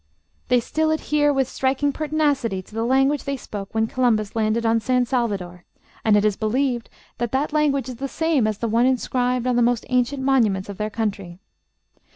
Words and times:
They 0.47 0.59
still 0.59 0.89
adhere 0.89 1.31
with 1.31 1.47
striking 1.47 1.93
pertinacity 1.93 2.63
to 2.63 2.73
the 2.73 2.83
language 2.83 3.25
they 3.25 3.37
spoke 3.37 3.75
when 3.75 3.85
Columbus 3.85 4.35
landed 4.35 4.65
on 4.65 4.79
San 4.79 5.05
Salvador; 5.05 5.63
and 6.03 6.17
it 6.17 6.25
is 6.25 6.35
believed 6.35 6.89
that 7.19 7.31
that 7.33 7.53
language 7.53 7.87
is 7.87 7.97
the 7.97 8.07
same 8.07 8.47
as 8.47 8.57
the 8.57 8.67
one 8.67 8.87
inscribed 8.87 9.45
on 9.45 9.57
the 9.57 9.61
most 9.61 9.85
ancient 9.89 10.23
monuments 10.23 10.69
of 10.69 10.77
their 10.79 10.89
country. 10.89 11.37